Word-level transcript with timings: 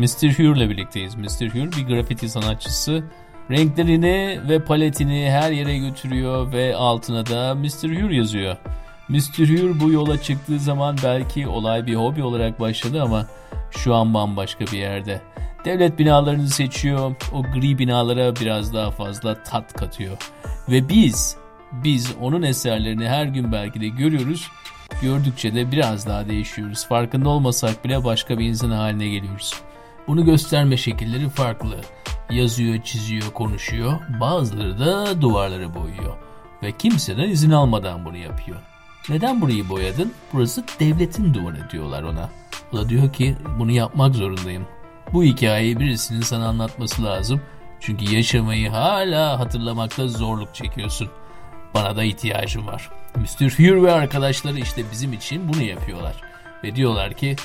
Mr. 0.00 0.56
İle 0.56 0.70
birlikteyiz. 0.70 1.14
Mr. 1.14 1.48
Hugh 1.48 1.78
bir 1.78 1.86
grafiti 1.86 2.28
sanatçısı. 2.28 3.04
Renklerini 3.50 4.40
ve 4.48 4.64
paletini 4.64 5.30
her 5.30 5.52
yere 5.52 5.78
götürüyor 5.78 6.52
ve 6.52 6.76
altına 6.76 7.26
da 7.26 7.54
Mr. 7.54 8.02
Hugh 8.02 8.12
yazıyor. 8.12 8.56
Mr. 9.08 9.38
Hugh 9.38 9.80
bu 9.80 9.92
yola 9.92 10.22
çıktığı 10.22 10.58
zaman 10.58 10.96
belki 11.04 11.48
olay 11.48 11.86
bir 11.86 11.94
hobi 11.94 12.22
olarak 12.22 12.60
başladı 12.60 13.02
ama 13.02 13.26
şu 13.70 13.94
an 13.94 14.14
bambaşka 14.14 14.64
bir 14.66 14.78
yerde. 14.78 15.20
Devlet 15.64 15.98
binalarını 15.98 16.48
seçiyor, 16.48 17.16
o 17.32 17.42
gri 17.42 17.78
binalara 17.78 18.36
biraz 18.36 18.74
daha 18.74 18.90
fazla 18.90 19.42
tat 19.42 19.72
katıyor. 19.72 20.16
Ve 20.68 20.88
biz, 20.88 21.36
biz 21.72 22.14
onun 22.20 22.42
eserlerini 22.42 23.08
her 23.08 23.24
gün 23.24 23.52
belki 23.52 23.80
de 23.80 23.88
görüyoruz, 23.88 24.48
gördükçe 25.02 25.54
de 25.54 25.72
biraz 25.72 26.06
daha 26.06 26.28
değişiyoruz. 26.28 26.86
Farkında 26.86 27.28
olmasak 27.28 27.84
bile 27.84 28.04
başka 28.04 28.38
bir 28.38 28.44
insan 28.44 28.70
haline 28.70 29.08
geliyoruz. 29.08 29.62
Bunu 30.06 30.24
gösterme 30.24 30.76
şekilleri 30.76 31.28
farklı. 31.28 31.76
Yazıyor, 32.30 32.82
çiziyor, 32.82 33.30
konuşuyor. 33.32 33.92
Bazıları 34.20 34.78
da 34.78 35.20
duvarları 35.20 35.74
boyuyor. 35.74 36.16
Ve 36.62 36.72
kimseden 36.72 37.28
izin 37.28 37.50
almadan 37.50 38.04
bunu 38.04 38.16
yapıyor. 38.16 38.58
Neden 39.08 39.40
burayı 39.40 39.68
boyadın? 39.68 40.12
Burası 40.32 40.64
devletin 40.80 41.34
duvarı 41.34 41.70
diyorlar 41.70 42.02
ona. 42.02 42.28
O 42.72 42.76
da 42.76 42.88
diyor 42.88 43.12
ki 43.12 43.36
bunu 43.58 43.70
yapmak 43.70 44.14
zorundayım. 44.14 44.66
Bu 45.12 45.24
hikayeyi 45.24 45.80
birisinin 45.80 46.20
sana 46.20 46.48
anlatması 46.48 47.04
lazım. 47.04 47.40
Çünkü 47.80 48.14
yaşamayı 48.14 48.70
hala 48.70 49.38
hatırlamakta 49.38 50.08
zorluk 50.08 50.54
çekiyorsun. 50.54 51.08
Bana 51.74 51.96
da 51.96 52.04
ihtiyacım 52.04 52.66
var. 52.66 52.90
Mr. 53.16 53.50
Hugh 53.50 53.82
ve 53.82 53.92
arkadaşları 53.92 54.58
işte 54.58 54.82
bizim 54.92 55.12
için 55.12 55.48
bunu 55.48 55.62
yapıyorlar. 55.62 56.16
Ve 56.64 56.76
diyorlar 56.76 57.14
ki 57.14 57.36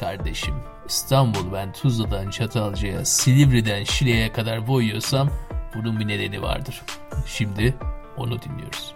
kardeşim 0.00 0.54
İstanbul 0.88 1.52
ben 1.52 1.72
Tuzla'dan 1.72 2.30
Çatalca'ya, 2.30 3.04
Silivri'den 3.04 3.84
Şile'ye 3.84 4.32
kadar 4.32 4.66
boyuyorsam 4.66 5.30
bunun 5.74 6.00
bir 6.00 6.08
nedeni 6.08 6.42
vardır. 6.42 6.82
Şimdi 7.26 7.74
onu 8.16 8.42
dinliyoruz. 8.42 8.94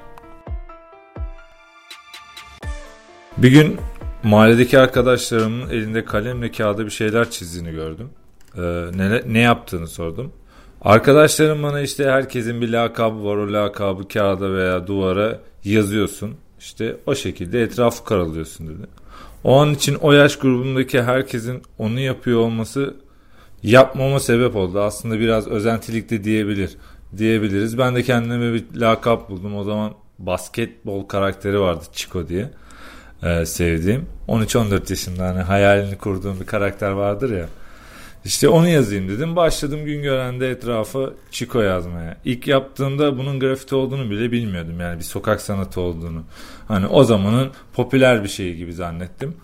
Bir 3.37 3.51
gün 3.51 3.81
mahalledeki 4.23 4.78
arkadaşlarımın 4.78 5.70
elinde 5.70 6.05
kalemle 6.05 6.53
kağıda 6.53 6.84
bir 6.84 6.91
şeyler 6.91 7.31
çizdiğini 7.31 7.70
gördüm. 7.70 8.11
Ee, 8.56 8.61
ne, 8.95 9.23
ne 9.27 9.39
yaptığını 9.39 9.89
sordum. 9.89 10.33
Arkadaşlarım 10.81 11.62
bana 11.62 11.81
işte 11.81 12.11
herkesin 12.11 12.61
bir 12.61 12.69
lakabı 12.69 13.25
var. 13.25 13.37
O 13.37 13.53
lakabı 13.53 14.09
kağıda 14.09 14.53
veya 14.53 14.87
duvara 14.87 15.41
yazıyorsun. 15.65 16.34
İşte 16.59 16.97
o 17.06 17.15
şekilde 17.15 17.62
etrafı 17.62 18.05
karalıyorsun 18.05 18.67
dedi. 18.67 18.87
O 19.47 19.57
an 19.61 19.75
için 19.75 19.95
o 19.95 20.13
yaş 20.13 20.39
grubundaki 20.39 21.03
herkesin 21.03 21.63
onu 21.79 22.01
yapıyor 22.01 22.41
olması 22.41 22.95
yapmama 23.63 24.21
sebep 24.21 24.57
oldu. 24.57 24.81
Aslında 24.81 25.21
biraz 25.21 25.49
özentilik 25.49 26.11
de 26.11 26.25
diyebilir. 26.25 26.77
Diyebiliriz. 27.17 27.79
Ben 27.79 27.95
de 27.95 28.03
kendime 28.03 28.55
bir 28.55 28.65
lakap 28.75 29.31
buldum. 29.31 29.57
O 29.57 29.65
zaman 29.65 29.93
basketbol 30.19 31.07
karakteri 31.07 31.61
vardı 31.61 31.85
Chico 31.93 32.29
diye. 32.29 32.51
Ee, 33.23 33.47
sevdiğim. 33.47 34.07
13-14 34.29 34.91
yaşında 34.91 35.25
hani 35.25 35.41
hayalini 35.41 35.99
kurduğum 35.99 36.41
bir 36.41 36.47
karakter 36.47 36.91
vardır 36.91 37.39
ya. 37.39 37.47
İşte 38.27 38.49
onu 38.49 38.69
yazayım 38.69 39.09
dedim. 39.09 39.37
Başladım 39.37 39.85
gün 39.85 40.03
görende 40.03 40.51
etrafa 40.51 41.11
Chico 41.31 41.61
yazmaya. 41.61 42.17
İlk 42.25 42.49
yaptığımda 42.49 43.19
bunun 43.19 43.41
grafiti 43.41 43.75
olduğunu 43.75 44.11
bile 44.11 44.33
bilmiyordum. 44.33 44.81
Yani 44.81 44.99
bir 44.99 45.05
sokak 45.05 45.41
sanatı 45.41 45.81
olduğunu. 45.81 46.23
Hani 46.69 46.87
o 46.87 47.05
zamanın 47.05 47.51
popüler 47.75 48.25
bir 48.25 48.29
şey 48.29 48.55
gibi 48.55 48.73
zannettim. 48.73 49.34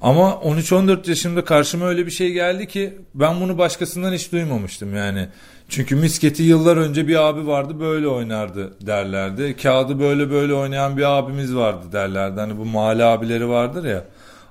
Ama 0.00 0.30
13-14 0.30 1.08
yaşımda 1.10 1.44
karşıma 1.44 1.86
öyle 1.86 2.06
bir 2.06 2.10
şey 2.10 2.32
geldi 2.32 2.68
ki 2.68 2.98
ben 3.14 3.40
bunu 3.40 3.58
başkasından 3.58 4.12
hiç 4.12 4.32
duymamıştım 4.32 4.96
yani. 4.96 5.28
Çünkü 5.68 5.96
misketi 5.96 6.42
yıllar 6.42 6.76
önce 6.76 7.08
bir 7.08 7.28
abi 7.28 7.46
vardı 7.46 7.80
böyle 7.80 8.08
oynardı 8.08 8.86
derlerdi. 8.86 9.56
Kağıdı 9.62 10.00
böyle 10.00 10.30
böyle 10.30 10.54
oynayan 10.54 10.96
bir 10.96 11.18
abimiz 11.18 11.54
vardı 11.54 11.86
derlerdi. 11.92 12.40
Hani 12.40 12.58
bu 12.58 12.64
mahalle 12.64 13.04
abileri 13.04 13.48
vardır 13.48 13.84
ya. 13.84 14.04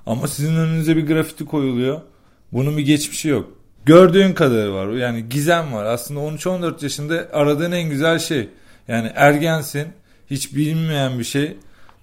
Ama 0.06 0.28
sizin 0.28 0.56
önünüze 0.56 0.96
bir 0.96 1.06
grafiti 1.06 1.44
koyuluyor. 1.44 2.00
Bunun 2.52 2.76
bir 2.76 2.82
geçmişi 2.82 3.28
yok. 3.28 3.57
Gördüğün 3.88 4.32
kadarı 4.32 4.74
var. 4.74 4.88
Yani 4.88 5.28
gizem 5.28 5.72
var. 5.72 5.84
Aslında 5.84 6.20
13-14 6.20 6.82
yaşında 6.82 7.28
aradığın 7.32 7.72
en 7.72 7.90
güzel 7.90 8.18
şey. 8.18 8.48
Yani 8.88 9.12
ergensin. 9.14 9.88
Hiç 10.30 10.56
bilinmeyen 10.56 11.18
bir 11.18 11.24
şey. 11.24 11.56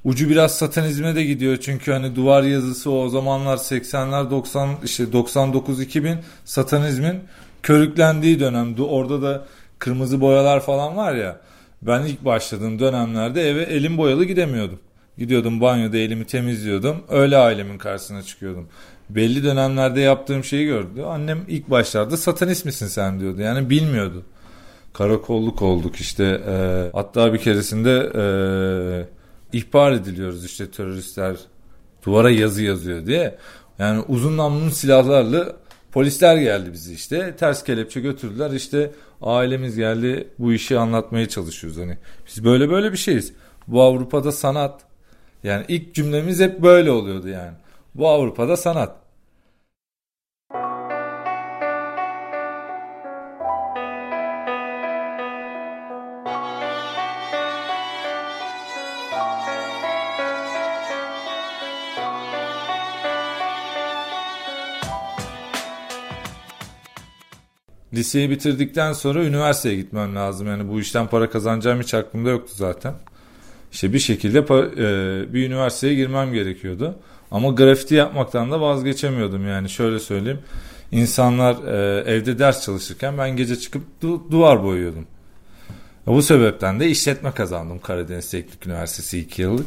Ucu 0.03 0.29
biraz 0.29 0.57
satanizme 0.57 1.16
de 1.16 1.23
gidiyor. 1.23 1.57
Çünkü 1.62 1.91
hani 1.91 2.16
duvar 2.16 2.44
yazısı 2.44 2.91
o 2.91 3.09
zamanlar 3.09 3.57
80'ler 3.57 4.31
90 4.31 4.69
işte 4.84 5.03
99-2000 5.03 6.18
satanizmin 6.46 7.19
körüklendiği 7.63 8.40
dönemdi. 8.40 8.81
Orada 8.81 9.22
da 9.22 9.46
kırmızı 9.79 10.22
boyalar 10.22 10.59
falan 10.59 10.97
var 10.97 11.16
ya. 11.16 11.38
Ben 11.81 12.02
ilk 12.02 12.25
başladığım 12.25 12.79
dönemlerde 12.79 13.50
eve 13.50 13.63
elim 13.63 13.97
boyalı 13.97 14.25
gidemiyordum. 14.25 14.79
Gidiyordum 15.17 15.62
banyoda 15.62 15.97
elimi 15.97 16.25
temizliyordum. 16.25 17.03
Öyle 17.09 17.38
ailemin 17.38 17.78
karşısına 17.78 18.23
çıkıyordum 18.23 18.69
belli 19.09 19.43
dönemlerde 19.43 20.01
yaptığım 20.01 20.43
şeyi 20.43 20.66
gördü. 20.66 21.01
Annem 21.01 21.39
ilk 21.47 21.69
başlarda 21.69 22.17
satanist 22.17 22.66
misin 22.66 22.88
sen 22.88 23.19
diyordu. 23.19 23.41
Yani 23.41 23.69
bilmiyordu. 23.69 24.23
Karakolluk 24.93 25.61
olduk 25.61 25.95
işte. 25.95 26.41
E, 26.47 26.89
hatta 26.93 27.33
bir 27.33 27.38
keresinde 27.38 28.11
e, 28.16 29.57
ihbar 29.57 29.91
ediliyoruz 29.91 30.45
işte 30.45 30.71
teröristler 30.71 31.35
duvara 32.05 32.29
yazı 32.29 32.63
yazıyor 32.63 33.05
diye. 33.05 33.38
Yani 33.79 34.01
uzun 34.07 34.38
namlulu 34.38 34.71
silahlarla 34.71 35.55
polisler 35.91 36.37
geldi 36.37 36.73
bizi 36.73 36.93
işte. 36.93 37.35
Ters 37.35 37.63
kelepçe 37.63 37.99
götürdüler 38.01 38.51
işte 38.51 38.91
ailemiz 39.22 39.75
geldi 39.75 40.27
bu 40.39 40.53
işi 40.53 40.79
anlatmaya 40.79 41.29
çalışıyoruz. 41.29 41.79
Hani 41.79 41.97
biz 42.27 42.43
böyle 42.43 42.69
böyle 42.69 42.91
bir 42.91 42.97
şeyiz. 42.97 43.33
Bu 43.67 43.81
Avrupa'da 43.81 44.31
sanat. 44.31 44.81
Yani 45.43 45.66
ilk 45.67 45.93
cümlemiz 45.93 46.39
hep 46.39 46.61
böyle 46.61 46.91
oluyordu 46.91 47.27
yani. 47.27 47.53
Bu 47.95 48.09
Avrupa'da 48.09 48.57
sanat. 48.57 48.95
Liseyi 67.94 68.29
bitirdikten 68.29 68.94
sonra 68.94 69.23
üniversiteye 69.23 69.75
gitmem 69.75 70.16
lazım. 70.16 70.47
Yani 70.47 70.69
bu 70.69 70.79
işten 70.79 71.07
para 71.07 71.29
kazanacağım 71.29 71.81
hiç 71.81 71.94
aklımda 71.94 72.29
yoktu 72.29 72.53
zaten. 72.55 72.94
İşte 73.72 73.94
bir 73.94 74.00
şekilde 74.00 74.39
e, 74.39 75.34
bir 75.34 75.47
üniversiteye 75.47 75.95
girmem 75.95 76.34
gerekiyordu. 76.34 77.00
Ama 77.35 77.50
grafiti 77.50 77.96
yapmaktan 77.96 78.51
da 78.51 78.62
vazgeçemiyordum 78.62 79.47
yani 79.47 79.69
şöyle 79.69 80.00
söyleyeyim. 80.00 80.40
İnsanlar 80.91 81.56
e, 81.68 82.03
evde 82.12 82.40
ders 82.40 82.66
çalışırken 82.66 83.18
ben 83.18 83.35
gece 83.38 83.56
çıkıp 83.56 83.84
du- 84.03 84.31
duvar 84.31 84.63
boyuyordum. 84.63 85.06
Bu 86.07 86.22
sebepten 86.22 86.79
de 86.79 86.88
işletme 86.90 87.31
kazandım 87.31 87.79
Karadeniz 87.79 88.31
Teknik 88.31 88.68
Üniversitesi 88.68 89.19
2 89.19 89.41
yıllık. 89.41 89.66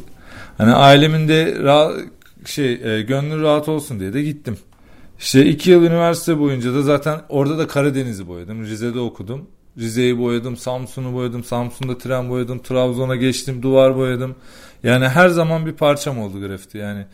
Hani 0.57 0.73
ailemin 0.73 1.27
de 1.27 1.51
ra- 1.51 2.09
şey 2.45 2.73
e, 2.73 3.01
gönlü 3.01 3.41
rahat 3.41 3.69
olsun 3.69 3.99
diye 3.99 4.13
de 4.13 4.21
gittim. 4.21 4.57
İşte 5.19 5.45
2 5.45 5.71
yıl 5.71 5.83
üniversite 5.83 6.39
boyunca 6.39 6.73
da 6.73 6.81
zaten 6.81 7.21
orada 7.29 7.57
da 7.57 7.67
Karadeniz'i 7.67 8.27
boyadım. 8.27 8.63
Rize'de 8.63 8.99
okudum. 8.99 9.47
Rize'yi 9.77 10.19
boyadım, 10.19 10.57
Samsun'u 10.57 11.13
boyadım, 11.13 11.43
Samsun'da 11.43 11.97
tren 11.97 12.29
boyadım, 12.29 12.59
Trabzon'a 12.59 13.15
geçtim, 13.15 13.63
duvar 13.63 13.95
boyadım. 13.95 14.35
Yani 14.83 15.07
her 15.07 15.29
zaman 15.29 15.65
bir 15.65 15.73
parçam 15.73 16.19
oldu 16.19 16.39
grafiti 16.47 16.77
yani 16.77 17.05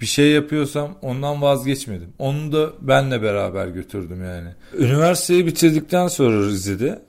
bir 0.00 0.06
şey 0.06 0.30
yapıyorsam 0.30 0.98
ondan 1.02 1.42
vazgeçmedim. 1.42 2.08
Onu 2.18 2.52
da 2.52 2.70
benle 2.80 3.22
beraber 3.22 3.66
götürdüm 3.66 4.24
yani. 4.24 4.48
Üniversiteyi 4.78 5.46
bitirdikten 5.46 6.08
sonra 6.08 6.46
Rize'de 6.46 7.02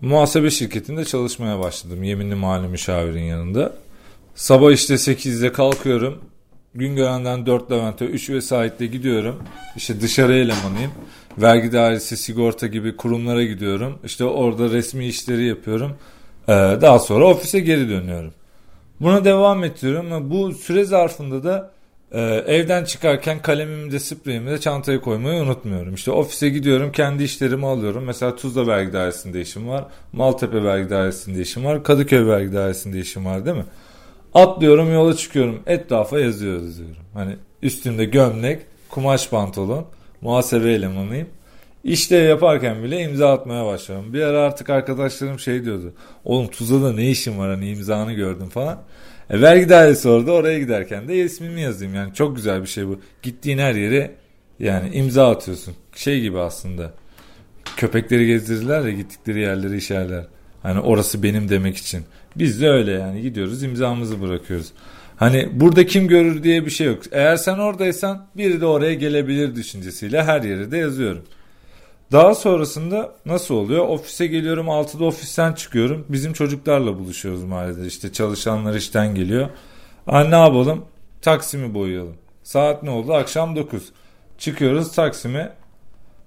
muhasebe 0.00 0.50
şirketinde 0.50 1.04
çalışmaya 1.04 1.58
başladım. 1.58 2.02
Yeminli 2.02 2.34
mali 2.34 2.68
müşavirin 2.68 3.22
yanında. 3.22 3.72
Sabah 4.34 4.72
işte 4.72 4.94
8'de 4.94 5.52
kalkıyorum. 5.52 6.18
Güngören'den 6.74 7.46
4 7.46 7.70
Levent'e 7.72 8.04
3 8.04 8.30
vesaitte 8.30 8.86
gidiyorum. 8.86 9.42
İşte 9.76 10.00
dışarı 10.00 10.34
elemanıyım. 10.34 10.92
Vergi 11.38 11.72
dairesi, 11.72 12.16
sigorta 12.16 12.66
gibi 12.66 12.96
kurumlara 12.96 13.42
gidiyorum. 13.42 13.98
İşte 14.04 14.24
orada 14.24 14.70
resmi 14.70 15.06
işleri 15.06 15.44
yapıyorum. 15.44 15.96
Ee, 16.48 16.52
daha 16.52 16.98
sonra 16.98 17.24
ofise 17.24 17.60
geri 17.60 17.88
dönüyorum. 17.88 18.32
Buna 19.00 19.24
devam 19.24 19.64
ediyorum. 19.64 20.30
Bu 20.30 20.52
süre 20.52 20.84
zarfında 20.84 21.44
da 21.44 21.70
ee, 22.12 22.20
evden 22.46 22.84
çıkarken 22.84 23.42
kalemimi 23.42 23.92
de 23.92 23.98
spreyimi 23.98 24.50
de 24.50 24.60
çantaya 24.60 25.00
koymayı 25.00 25.42
unutmuyorum. 25.42 25.94
İşte 25.94 26.10
ofise 26.10 26.48
gidiyorum 26.48 26.92
kendi 26.92 27.22
işlerimi 27.22 27.66
alıyorum. 27.66 28.04
Mesela 28.04 28.36
Tuzla 28.36 28.66
Vergi 28.66 28.92
Dairesi'nde 28.92 29.40
işim 29.40 29.68
var. 29.68 29.84
Maltepe 30.12 30.64
Vergi 30.64 30.90
Dairesi'nde 30.90 31.40
işim 31.40 31.64
var. 31.64 31.84
Kadıköy 31.84 32.26
Vergi 32.26 32.52
Dairesi'nde 32.52 32.98
işim 32.98 33.24
var 33.24 33.46
değil 33.46 33.56
mi? 33.56 33.64
Atlıyorum 34.34 34.92
yola 34.92 35.16
çıkıyorum. 35.16 35.62
Etrafa 35.66 36.20
yazıyoruz 36.20 36.78
diyorum. 36.78 36.96
Hani 37.14 37.36
üstümde 37.62 38.04
gömlek, 38.04 38.62
kumaş 38.88 39.28
pantolon, 39.28 39.86
muhasebe 40.20 40.72
elemanıyım. 40.72 41.28
İşte 41.84 42.16
yaparken 42.16 42.82
bile 42.82 43.00
imza 43.02 43.32
atmaya 43.32 43.66
başladım. 43.66 44.12
Bir 44.12 44.22
ara 44.22 44.40
artık 44.40 44.70
arkadaşlarım 44.70 45.38
şey 45.38 45.64
diyordu. 45.64 45.92
Oğlum 46.24 46.48
Tuzla'da 46.48 46.92
ne 46.92 47.10
işin 47.10 47.38
var 47.38 47.50
hani 47.50 47.70
imzanı 47.70 48.12
gördüm 48.12 48.48
falan. 48.48 48.78
E, 49.30 49.40
vergi 49.40 49.68
dairesi 49.68 50.08
orada 50.08 50.32
oraya 50.32 50.58
giderken 50.58 51.08
de 51.08 51.24
ismimi 51.24 51.60
yazayım. 51.60 51.94
Yani 51.94 52.14
çok 52.14 52.36
güzel 52.36 52.62
bir 52.62 52.66
şey 52.66 52.88
bu. 52.88 53.00
Gittiğin 53.22 53.58
her 53.58 53.74
yere 53.74 54.10
yani 54.58 54.94
imza 54.94 55.30
atıyorsun. 55.30 55.74
Şey 55.96 56.20
gibi 56.20 56.38
aslında. 56.38 56.92
Köpekleri 57.76 58.26
gezdirirler 58.26 58.80
ya 58.80 58.90
gittikleri 58.90 59.40
yerleri 59.40 59.76
işerler. 59.76 60.24
Hani 60.62 60.80
orası 60.80 61.22
benim 61.22 61.48
demek 61.48 61.76
için. 61.76 62.04
Biz 62.36 62.60
de 62.60 62.68
öyle 62.68 62.92
yani 62.92 63.22
gidiyoruz 63.22 63.62
imzamızı 63.62 64.22
bırakıyoruz. 64.22 64.72
Hani 65.16 65.48
burada 65.52 65.86
kim 65.86 66.08
görür 66.08 66.42
diye 66.42 66.66
bir 66.66 66.70
şey 66.70 66.86
yok. 66.86 67.02
Eğer 67.12 67.36
sen 67.36 67.58
oradaysan 67.58 68.26
biri 68.36 68.60
de 68.60 68.66
oraya 68.66 68.94
gelebilir 68.94 69.54
düşüncesiyle 69.54 70.22
her 70.22 70.42
yere 70.42 70.70
de 70.70 70.78
yazıyorum. 70.78 71.22
Daha 72.12 72.34
sonrasında 72.34 73.14
nasıl 73.26 73.54
oluyor? 73.54 73.88
Ofise 73.88 74.26
geliyorum 74.26 74.66
6'da 74.66 75.04
ofisten 75.04 75.52
çıkıyorum. 75.52 76.06
Bizim 76.08 76.32
çocuklarla 76.32 76.98
buluşuyoruz 76.98 77.44
mahallede. 77.44 77.86
İşte 77.86 78.12
çalışanlar 78.12 78.74
işten 78.74 79.14
geliyor. 79.14 79.48
Anne 80.06 80.30
ne 80.30 80.36
yapalım? 80.36 80.84
Taksim'i 81.22 81.74
boyayalım. 81.74 82.16
Saat 82.42 82.82
ne 82.82 82.90
oldu? 82.90 83.14
Akşam 83.14 83.56
9. 83.56 83.82
Çıkıyoruz 84.38 84.92
Taksim'e. 84.92 85.52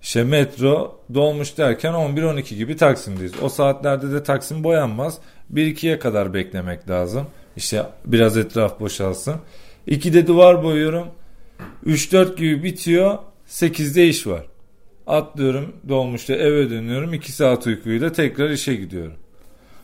İşte 0.02 0.24
metro 0.24 1.00
dolmuş 1.14 1.58
derken 1.58 1.94
11-12 1.94 2.56
gibi 2.56 2.78
Taksim'deyiz. 2.78 3.34
O 3.42 3.50
saatlerde 3.50 4.12
de 4.12 4.24
Taksim 4.24 4.64
boyanmaz. 4.64 5.18
1-2'ye 5.54 6.00
kadar 6.00 6.34
beklemek 6.34 6.90
lazım. 6.90 7.28
İşte 7.56 7.86
biraz 8.06 8.38
etraf 8.38 8.80
boşalsın. 8.80 9.36
2'de 9.88 10.28
duvar 10.28 10.64
boyuyorum. 10.64 11.08
3-4 11.86 12.36
gibi 12.36 12.64
bitiyor. 12.64 13.18
8'de 13.48 14.08
iş 14.08 14.28
var. 14.28 14.55
Atlıyorum 15.08 15.76
dolmuşta 15.90 16.34
eve 16.34 16.70
dönüyorum. 16.70 17.14
2 17.14 17.32
saat 17.32 17.68
uykuyla 17.68 18.12
tekrar 18.12 18.50
işe 18.50 18.76
gidiyorum. 18.76 19.14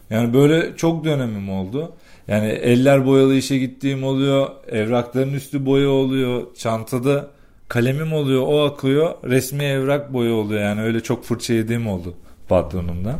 Yani 0.09 0.33
böyle 0.33 0.75
çok 0.77 1.05
dönemim 1.05 1.49
oldu. 1.49 1.91
Yani 2.27 2.47
eller 2.47 3.05
boyalı 3.05 3.35
işe 3.35 3.57
gittiğim 3.57 4.03
oluyor. 4.03 4.49
Evrakların 4.67 5.33
üstü 5.33 5.65
boya 5.65 5.89
oluyor. 5.89 6.55
Çantada 6.57 7.27
kalemim 7.67 8.13
oluyor. 8.13 8.43
O 8.45 8.65
akıyor. 8.65 9.15
Resmi 9.23 9.63
evrak 9.63 10.13
boya 10.13 10.33
oluyor. 10.33 10.61
Yani 10.61 10.81
öyle 10.81 10.99
çok 10.99 11.23
fırça 11.23 11.53
yediğim 11.53 11.87
oldu 11.87 12.13
patronumdan. 12.49 13.19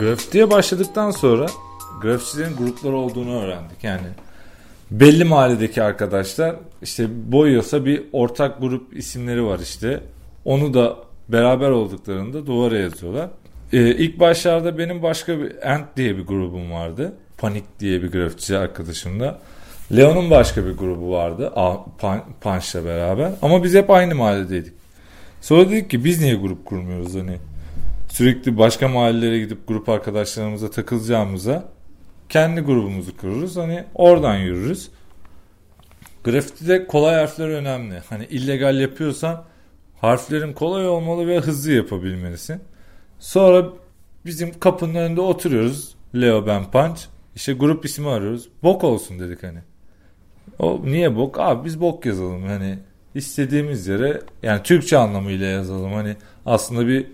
Grafitiye 0.00 0.50
başladıktan 0.50 1.10
sonra 1.10 1.46
grafitçilerin 2.02 2.56
grupları 2.56 2.96
olduğunu 2.96 3.42
öğrendik. 3.42 3.84
Yani 3.84 4.06
belli 4.90 5.24
mahalledeki 5.24 5.82
arkadaşlar 5.82 6.56
işte 6.82 7.32
boyuyorsa 7.32 7.84
bir 7.84 8.02
ortak 8.12 8.60
grup 8.60 8.96
isimleri 8.96 9.44
var 9.44 9.58
işte. 9.58 10.00
Onu 10.44 10.74
da 10.74 10.96
beraber 11.28 11.70
olduklarında 11.70 12.46
duvara 12.46 12.78
yazıyorlar. 12.78 13.28
Ee, 13.72 13.78
ilk 13.78 14.20
başlarda 14.20 14.78
benim 14.78 15.02
başka 15.02 15.38
bir 15.38 15.72
Ant 15.72 15.96
diye 15.96 16.16
bir 16.16 16.26
grubum 16.26 16.72
vardı. 16.72 17.12
Panik 17.38 17.80
diye 17.80 18.02
bir 18.02 18.12
grafitçi 18.12 18.58
arkadaşımla. 18.58 19.38
Leon'un 19.96 20.30
başka 20.30 20.66
bir 20.66 20.72
grubu 20.72 21.10
vardı. 21.10 21.52
Punch'la 22.40 22.84
beraber. 22.84 23.32
Ama 23.42 23.64
biz 23.64 23.74
hep 23.74 23.90
aynı 23.90 24.14
mahalledeydik. 24.14 24.72
Sonra 25.40 25.70
dedik 25.70 25.90
ki 25.90 26.04
biz 26.04 26.20
niye 26.20 26.34
grup 26.34 26.66
kurmuyoruz 26.66 27.14
hani 27.14 27.36
sürekli 28.10 28.58
başka 28.58 28.88
mahallelere 28.88 29.38
gidip 29.38 29.68
grup 29.68 29.88
arkadaşlarımıza 29.88 30.70
takılacağımıza 30.70 31.68
kendi 32.28 32.60
grubumuzu 32.60 33.16
kururuz. 33.16 33.56
Hani 33.56 33.84
oradan 33.94 34.36
yürürüz. 34.36 34.90
Grafitide 36.24 36.86
kolay 36.86 37.14
harfler 37.14 37.48
önemli. 37.48 38.02
Hani 38.08 38.24
illegal 38.24 38.80
yapıyorsan 38.80 39.44
harflerin 40.00 40.52
kolay 40.52 40.88
olmalı 40.88 41.26
ve 41.26 41.38
hızlı 41.38 41.72
yapabilmelisin. 41.72 42.60
Sonra 43.18 43.66
bizim 44.24 44.58
kapının 44.58 44.94
önünde 44.94 45.20
oturuyoruz. 45.20 45.94
Leo 46.14 46.46
ben 46.46 46.70
Punch. 46.70 47.00
İşte 47.34 47.52
grup 47.52 47.84
ismi 47.84 48.08
arıyoruz. 48.08 48.48
Bok 48.62 48.84
olsun 48.84 49.18
dedik 49.18 49.42
hani. 49.42 49.58
O 50.58 50.80
niye 50.84 51.16
bok? 51.16 51.40
Abi 51.40 51.64
biz 51.64 51.80
bok 51.80 52.06
yazalım. 52.06 52.42
Hani 52.42 52.78
istediğimiz 53.14 53.86
yere 53.86 54.20
yani 54.42 54.62
Türkçe 54.62 54.98
anlamıyla 54.98 55.46
yazalım. 55.46 55.92
Hani 55.92 56.16
aslında 56.46 56.86
bir 56.86 57.06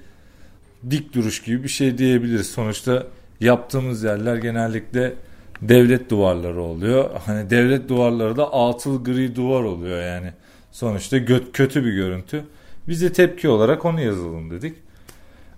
dik 0.91 1.15
duruş 1.15 1.43
gibi 1.43 1.63
bir 1.63 1.69
şey 1.69 1.99
diyebiliriz. 1.99 2.51
Sonuçta 2.51 3.07
yaptığımız 3.41 4.05
yerler 4.05 4.37
genellikle 4.37 5.15
devlet 5.63 6.11
duvarları 6.11 6.63
oluyor. 6.63 7.11
Hani 7.27 7.51
devlet 7.51 7.89
duvarları 7.89 8.37
da 8.37 8.53
altıl 8.53 9.05
gri 9.05 9.37
duvar 9.37 9.63
oluyor 9.63 10.03
yani. 10.03 10.33
Sonuçta 10.73 11.17
gö- 11.19 11.53
kötü 11.53 11.85
bir 11.85 11.93
görüntü. 11.93 12.45
Bize 12.89 13.13
tepki 13.13 13.49
olarak 13.49 13.85
onu 13.85 14.01
yazalım 14.01 14.51
dedik. 14.51 14.77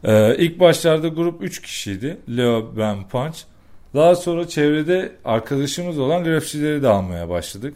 Ee, 0.04 0.36
ilk 0.38 0.60
başlarda 0.60 1.08
grup 1.08 1.42
3 1.42 1.62
kişiydi. 1.62 2.16
Leo, 2.36 2.72
ben, 2.76 3.08
Punch. 3.08 3.38
Daha 3.94 4.14
sonra 4.16 4.48
çevrede 4.48 5.12
arkadaşımız 5.24 5.98
olan 5.98 6.24
grafitçileri 6.24 6.82
de 6.82 6.88
almaya 6.88 7.28
başladık. 7.28 7.74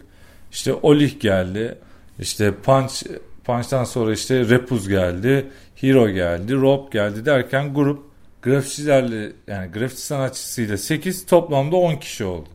İşte 0.52 0.74
Olih 0.74 1.20
geldi. 1.20 1.78
İşte 2.18 2.54
Punch 2.54 3.02
Punch'tan 3.44 3.84
sonra 3.84 4.12
işte 4.12 4.48
Repuz 4.48 4.88
geldi. 4.88 5.46
Hero 5.82 6.08
geldi, 6.08 6.54
Rob 6.54 6.92
geldi 6.92 7.26
derken 7.26 7.74
grup 7.74 8.02
grafitçilerle 8.42 9.32
yani 9.46 9.72
grafiti 9.72 10.00
sanatçısıyla 10.00 10.76
8 10.76 11.26
toplamda 11.26 11.76
10 11.76 11.96
kişi 11.96 12.24
oldu. 12.24 12.48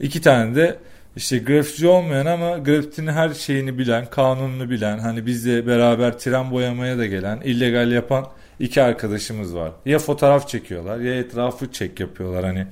İki 0.00 0.20
tane 0.20 0.54
de 0.54 0.78
işte 1.16 1.38
grafitçi 1.38 1.88
olmayan 1.88 2.26
ama 2.26 2.58
grafitinin 2.58 3.12
her 3.12 3.34
şeyini 3.34 3.78
bilen, 3.78 4.06
kanununu 4.10 4.70
bilen, 4.70 4.98
hani 4.98 5.26
bizle 5.26 5.66
beraber 5.66 6.18
tren 6.18 6.50
boyamaya 6.50 6.98
da 6.98 7.06
gelen, 7.06 7.40
illegal 7.44 7.92
yapan 7.92 8.26
iki 8.60 8.82
arkadaşımız 8.82 9.54
var. 9.54 9.72
Ya 9.84 9.98
fotoğraf 9.98 10.48
çekiyorlar 10.48 10.98
ya 10.98 11.14
etrafı 11.14 11.72
çek 11.72 12.00
yapıyorlar 12.00 12.44
hani 12.44 12.66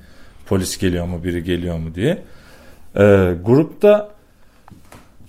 polis 0.45 0.77
geliyor 0.77 1.05
mu 1.05 1.23
biri 1.23 1.43
geliyor 1.43 1.77
mu 1.77 1.95
diye. 1.95 2.23
Ee, 2.97 3.33
grupta 3.43 4.14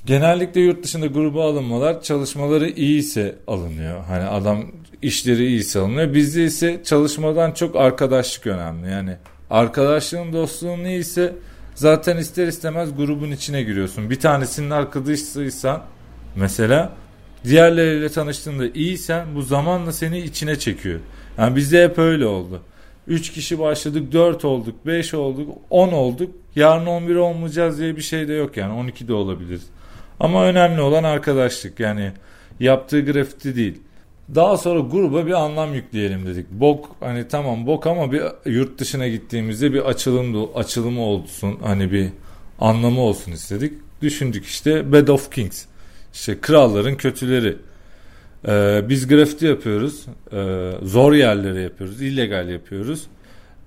Genellikle 0.06 0.60
yurt 0.60 0.84
dışında 0.84 1.06
gruba 1.06 1.50
alınmalar 1.50 2.02
çalışmaları 2.02 2.68
iyiyse 2.68 3.36
alınıyor. 3.46 4.04
Hani 4.04 4.24
adam 4.24 4.64
işleri 5.02 5.46
iyiyse 5.46 5.80
alınıyor. 5.80 6.14
Bizde 6.14 6.44
ise 6.44 6.80
çalışmadan 6.84 7.52
çok 7.52 7.76
arkadaşlık 7.76 8.46
önemli. 8.46 8.90
Yani 8.90 9.16
arkadaşlığın 9.50 10.32
dostluğun 10.32 10.84
iyiyse 10.84 11.34
zaten 11.74 12.16
ister 12.16 12.46
istemez 12.46 12.96
grubun 12.96 13.30
içine 13.30 13.62
giriyorsun. 13.62 14.10
Bir 14.10 14.20
tanesinin 14.20 14.70
arkadaşıysan 14.70 15.82
mesela 16.36 16.92
diğerleriyle 17.44 18.08
tanıştığında 18.08 18.66
iyisen 18.66 19.34
bu 19.34 19.42
zamanla 19.42 19.92
seni 19.92 20.18
içine 20.18 20.58
çekiyor. 20.58 21.00
Yani 21.38 21.56
bizde 21.56 21.84
hep 21.84 21.98
öyle 21.98 22.26
oldu. 22.26 22.62
3 23.08 23.32
kişi 23.32 23.58
başladık 23.58 24.12
4 24.12 24.44
olduk 24.44 24.86
5 24.86 25.14
olduk 25.14 25.58
10 25.70 25.88
olduk 25.88 26.30
yarın 26.56 26.86
11 26.86 27.16
olmayacağız 27.16 27.78
diye 27.78 27.96
bir 27.96 28.02
şey 28.02 28.28
de 28.28 28.32
yok 28.32 28.56
yani 28.56 28.72
12 28.72 29.08
de 29.08 29.12
olabilir. 29.12 29.60
Ama 30.20 30.44
önemli 30.44 30.80
olan 30.80 31.04
arkadaşlık 31.04 31.80
yani 31.80 32.12
yaptığı 32.60 33.00
grafiti 33.00 33.56
değil. 33.56 33.78
Daha 34.34 34.56
sonra 34.56 34.80
gruba 34.80 35.26
bir 35.26 35.32
anlam 35.32 35.74
yükleyelim 35.74 36.26
dedik. 36.26 36.50
Bok 36.50 36.96
hani 37.00 37.28
tamam 37.28 37.66
bok 37.66 37.86
ama 37.86 38.12
bir 38.12 38.22
yurt 38.46 38.78
dışına 38.78 39.08
gittiğimizde 39.08 39.72
bir 39.72 39.80
açılım 39.80 40.50
açılımı 40.54 41.00
olsun 41.00 41.58
hani 41.62 41.92
bir 41.92 42.08
anlamı 42.60 43.00
olsun 43.00 43.32
istedik. 43.32 43.72
Düşündük 44.02 44.46
işte 44.46 44.92
Bed 44.92 45.08
of 45.08 45.32
Kings. 45.32 45.64
İşte 46.14 46.40
kralların 46.40 46.94
kötüleri. 46.94 47.56
Ee, 48.48 48.84
biz 48.88 49.08
grafiti 49.08 49.46
yapıyoruz. 49.46 50.06
Ee, 50.32 50.72
zor 50.82 51.12
yerlere 51.12 51.60
yapıyoruz. 51.60 52.02
illegal 52.02 52.48
yapıyoruz. 52.48 53.06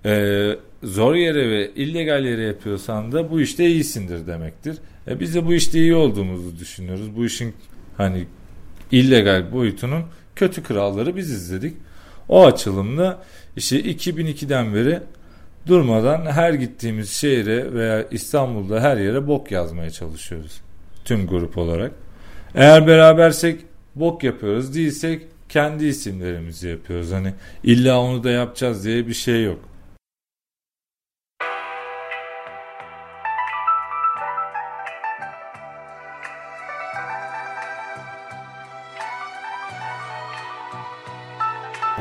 Ee, 0.05 0.55
zor 0.83 1.15
yere 1.15 1.49
ve 1.49 1.71
illegal 1.75 2.25
yere 2.25 2.41
yapıyorsan 2.41 3.11
da 3.11 3.31
bu 3.31 3.41
işte 3.41 3.67
iyisindir 3.67 4.27
demektir. 4.27 4.77
E 5.09 5.19
biz 5.19 5.35
de 5.35 5.45
bu 5.45 5.53
işte 5.53 5.79
iyi 5.79 5.95
olduğumuzu 5.95 6.59
düşünüyoruz. 6.59 7.15
Bu 7.15 7.25
işin 7.25 7.53
hani 7.97 8.27
illegal 8.91 9.51
boyutunun 9.51 10.03
kötü 10.35 10.63
kralları 10.63 11.15
biz 11.15 11.31
izledik. 11.31 11.77
O 12.29 12.45
açılımda 12.45 13.23
işte 13.55 13.81
2002'den 13.81 14.73
beri 14.73 14.99
durmadan 15.67 16.25
her 16.25 16.53
gittiğimiz 16.53 17.09
şehre 17.09 17.73
veya 17.73 18.05
İstanbul'da 18.11 18.81
her 18.81 18.97
yere 18.97 19.27
bok 19.27 19.51
yazmaya 19.51 19.89
çalışıyoruz. 19.89 20.61
Tüm 21.05 21.27
grup 21.27 21.57
olarak. 21.57 21.91
Eğer 22.55 22.87
berabersek 22.87 23.59
bok 23.95 24.23
yapıyoruz 24.23 24.75
değilsek 24.75 25.21
kendi 25.49 25.85
isimlerimizi 25.85 26.67
yapıyoruz. 26.67 27.11
Hani 27.11 27.33
illa 27.63 27.99
onu 28.01 28.23
da 28.23 28.29
yapacağız 28.29 28.85
diye 28.85 29.07
bir 29.07 29.13
şey 29.13 29.43
yok. 29.43 29.68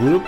Grup 0.00 0.22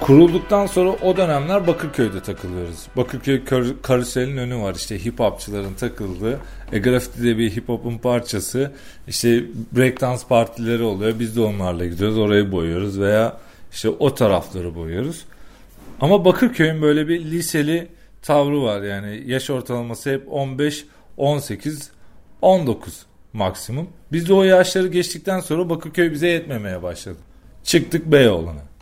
kurulduktan 0.00 0.66
sonra 0.66 0.90
o 0.90 1.16
dönemler 1.16 1.66
Bakırköy'de 1.66 2.22
takılıyoruz. 2.22 2.86
Bakırköy 2.96 3.44
kar- 3.44 3.82
karuselin 3.82 4.36
önü 4.36 4.56
var 4.56 4.74
işte 4.74 5.04
hip 5.04 5.20
hopçıların 5.20 5.74
takıldığı. 5.74 6.40
E, 6.72 6.78
grafiti 6.78 7.24
de 7.24 7.38
bir 7.38 7.56
hip 7.56 7.68
hop'un 7.68 7.98
parçası. 7.98 8.72
İşte 9.08 9.44
breakdance 9.72 10.22
partileri 10.28 10.82
oluyor. 10.82 11.18
Biz 11.18 11.36
de 11.36 11.40
onlarla 11.40 11.86
gidiyoruz. 11.86 12.18
Orayı 12.18 12.52
boyuyoruz 12.52 13.00
veya 13.00 13.36
işte 13.72 13.88
o 13.88 14.14
tarafları 14.14 14.74
boyuyoruz. 14.74 15.24
Ama 16.00 16.24
Bakırköy'ün 16.24 16.82
böyle 16.82 17.08
bir 17.08 17.24
liseli 17.24 17.88
tavrı 18.22 18.62
var. 18.62 18.82
Yani 18.82 19.22
yaş 19.26 19.50
ortalaması 19.50 20.10
hep 20.10 20.32
15, 20.32 20.84
18, 21.16 21.90
19 22.42 23.06
maksimum. 23.32 23.88
Biz 24.12 24.28
de 24.28 24.34
o 24.34 24.42
yaşları 24.42 24.88
geçtikten 24.88 25.40
sonra 25.40 25.70
Bakırköy 25.70 26.12
bize 26.12 26.28
yetmemeye 26.28 26.82
başladı. 26.82 27.18
Çıktık 27.64 28.06
Beyoğlu'na. 28.06 28.73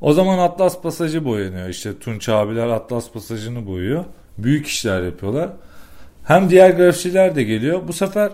O 0.00 0.12
zaman 0.12 0.38
Atlas 0.38 0.82
Pasajı 0.82 1.24
boyanıyor. 1.24 1.68
İşte 1.68 1.98
Tunç 1.98 2.28
abiler 2.28 2.68
Atlas 2.68 3.10
Pasajı'nı 3.10 3.66
boyuyor. 3.66 4.04
Büyük 4.38 4.66
işler 4.66 5.02
yapıyorlar. 5.02 5.50
Hem 6.24 6.50
diğer 6.50 6.70
grafitçiler 6.70 7.36
de 7.36 7.42
geliyor. 7.42 7.88
Bu 7.88 7.92
sefer 7.92 8.32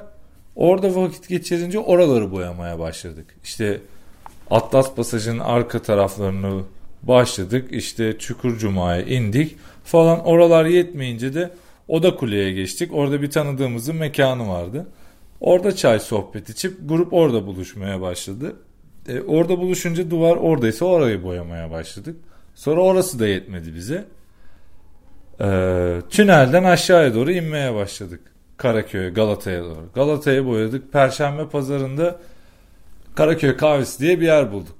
orada 0.57 0.95
vakit 0.95 1.29
geçirince 1.29 1.79
oraları 1.79 2.33
boyamaya 2.33 2.79
başladık. 2.79 3.27
İşte 3.45 3.81
Atlas 4.51 4.95
Pasajı'nın 4.95 5.39
arka 5.39 5.83
taraflarını 5.83 6.63
başladık. 7.03 7.69
İşte 7.71 8.19
Çukur 8.19 8.59
Cuma'ya 8.59 9.03
indik 9.03 9.57
falan. 9.85 10.25
Oralar 10.25 10.65
yetmeyince 10.65 11.35
de 11.35 11.51
Oda 11.89 12.17
Kule'ye 12.17 12.53
geçtik. 12.53 12.95
Orada 12.95 13.23
bir 13.23 13.31
tanıdığımızın 13.31 13.97
mekanı 13.97 14.49
vardı. 14.49 14.87
Orada 15.41 15.77
çay 15.77 16.01
sohbet 16.01 16.49
içip 16.49 16.89
grup 16.89 17.13
orada 17.13 17.47
buluşmaya 17.47 18.01
başladı. 18.01 18.57
E, 19.09 19.21
orada 19.21 19.59
buluşunca 19.59 20.11
duvar 20.11 20.37
oradaysa 20.37 20.85
orayı 20.85 21.23
boyamaya 21.23 21.71
başladık. 21.71 22.17
Sonra 22.55 22.81
orası 22.81 23.19
da 23.19 23.27
yetmedi 23.27 23.75
bize. 23.75 24.05
E, 25.41 25.47
tünelden 26.11 26.65
aşağıya 26.65 27.15
doğru 27.15 27.31
inmeye 27.31 27.75
başladık. 27.75 28.21
Karaköy'e, 28.57 29.11
Galata'ya 29.11 29.65
doğru. 29.65 29.89
Galata'ya 29.95 30.47
boyadık. 30.47 30.93
Perşembe 30.93 31.49
pazarında 31.49 32.21
Karaköy 33.15 33.57
kahvesi 33.57 33.99
diye 33.99 34.21
bir 34.21 34.27
yer 34.27 34.53
bulduk. 34.53 34.77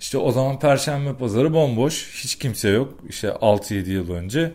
İşte 0.00 0.18
o 0.18 0.32
zaman 0.32 0.58
Perşembe 0.58 1.14
pazarı 1.14 1.52
bomboş. 1.54 2.22
Hiç 2.24 2.38
kimse 2.38 2.68
yok. 2.68 2.94
İşte 3.08 3.28
6-7 3.28 3.90
yıl 3.90 4.10
önce. 4.10 4.52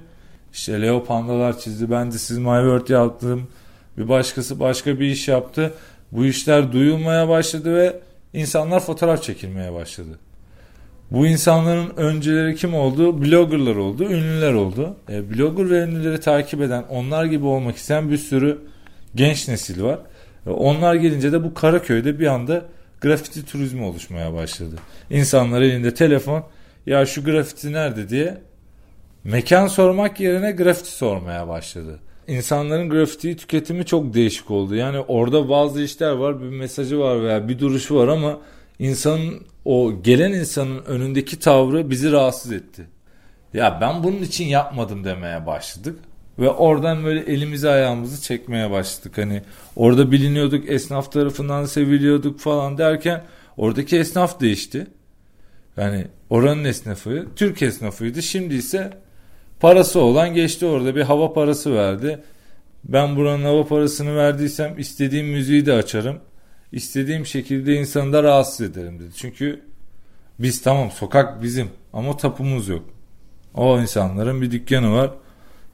İşte 0.53 0.81
Leo 0.81 1.03
Pandalar 1.03 1.59
çizdi. 1.59 1.91
Ben 1.91 2.11
de 2.11 2.17
siz 2.17 2.37
My 2.37 2.45
World 2.45 2.89
yaptım. 2.89 3.47
Bir 3.97 4.09
başkası 4.09 4.59
başka 4.59 4.99
bir 4.99 5.05
iş 5.05 5.27
yaptı. 5.27 5.73
Bu 6.11 6.25
işler 6.25 6.71
duyulmaya 6.71 7.29
başladı 7.29 7.75
ve 7.75 7.99
insanlar 8.33 8.79
fotoğraf 8.79 9.23
çekilmeye 9.23 9.73
başladı. 9.73 10.19
Bu 11.11 11.27
insanların 11.27 11.97
önceleri 11.97 12.55
kim 12.55 12.73
oldu? 12.73 13.21
Bloggerlar 13.21 13.75
oldu, 13.75 14.03
ünlüler 14.03 14.53
oldu. 14.53 14.95
E, 15.09 15.29
blogger 15.29 15.69
ve 15.69 15.83
ünlüleri 15.83 16.19
takip 16.19 16.61
eden, 16.61 16.83
onlar 16.89 17.25
gibi 17.25 17.45
olmak 17.45 17.75
isteyen 17.75 18.09
bir 18.09 18.17
sürü 18.17 18.61
genç 19.15 19.47
nesil 19.47 19.83
var. 19.83 19.99
E, 20.47 20.49
onlar 20.49 20.95
gelince 20.95 21.31
de 21.31 21.43
bu 21.43 21.53
Karaköy'de 21.53 22.19
bir 22.19 22.27
anda 22.27 22.65
grafiti 23.01 23.45
turizmi 23.45 23.83
oluşmaya 23.83 24.33
başladı. 24.33 24.75
İnsanlar 25.09 25.61
elinde 25.61 25.93
telefon, 25.93 26.43
ya 26.85 27.05
şu 27.05 27.23
grafiti 27.23 27.73
nerede 27.73 28.09
diye 28.09 28.37
mekan 29.23 29.67
sormak 29.67 30.19
yerine 30.19 30.51
grafiti 30.51 30.91
sormaya 30.91 31.47
başladı. 31.47 31.99
İnsanların 32.27 32.89
grafiti 32.89 33.37
tüketimi 33.37 33.85
çok 33.85 34.13
değişik 34.13 34.51
oldu. 34.51 34.75
Yani 34.75 34.99
orada 34.99 35.49
bazı 35.49 35.81
işler 35.81 36.11
var, 36.11 36.41
bir 36.41 36.49
mesajı 36.49 36.99
var 36.99 37.23
veya 37.23 37.47
bir 37.47 37.59
duruşu 37.59 37.95
var 37.95 38.07
ama 38.07 38.39
insanın 38.79 39.41
o 39.65 39.93
gelen 40.03 40.31
insanın 40.31 40.85
önündeki 40.85 41.39
tavrı 41.39 41.89
bizi 41.89 42.11
rahatsız 42.11 42.51
etti. 42.51 42.87
Ya 43.53 43.77
ben 43.81 44.03
bunun 44.03 44.21
için 44.21 44.45
yapmadım 44.45 45.03
demeye 45.03 45.45
başladık. 45.45 45.99
Ve 46.39 46.49
oradan 46.49 47.03
böyle 47.03 47.19
elimizi 47.19 47.69
ayağımızı 47.69 48.21
çekmeye 48.21 48.71
başladık. 48.71 49.17
Hani 49.17 49.41
orada 49.75 50.11
biliniyorduk, 50.11 50.69
esnaf 50.69 51.11
tarafından 51.11 51.65
seviliyorduk 51.65 52.39
falan 52.39 52.77
derken 52.77 53.23
oradaki 53.57 53.97
esnaf 53.97 54.39
değişti. 54.39 54.87
Yani 55.77 56.07
oranın 56.29 56.63
esnafı 56.63 57.25
Türk 57.35 57.61
esnafıydı. 57.61 58.21
Şimdi 58.21 58.55
ise 58.55 58.97
parası 59.63 59.99
olan 59.99 60.33
geçti 60.33 60.65
orada 60.65 60.95
bir 60.95 61.01
hava 61.01 61.33
parası 61.33 61.75
verdi. 61.75 62.23
Ben 62.83 63.15
buranın 63.15 63.43
hava 63.43 63.67
parasını 63.67 64.15
verdiysem 64.15 64.79
istediğim 64.79 65.27
müziği 65.27 65.65
de 65.65 65.73
açarım. 65.73 66.19
İstediğim 66.71 67.25
şekilde 67.25 67.75
insanı 67.75 68.13
da 68.13 68.23
rahatsız 68.23 68.61
ederim 68.61 68.99
dedi. 68.99 69.09
Çünkü 69.15 69.63
biz 70.39 70.61
tamam 70.61 70.91
sokak 70.91 71.43
bizim 71.43 71.69
ama 71.93 72.17
tapumuz 72.17 72.67
yok. 72.67 72.85
O 73.53 73.79
insanların 73.79 74.41
bir 74.41 74.51
dükkanı 74.51 74.93
var. 74.93 75.11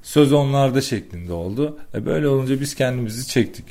Söz 0.01 0.33
onlarda 0.33 0.81
şeklinde 0.81 1.33
oldu. 1.33 1.79
E 1.93 2.05
böyle 2.05 2.27
olunca 2.27 2.61
biz 2.61 2.75
kendimizi 2.75 3.27
çektik. 3.27 3.65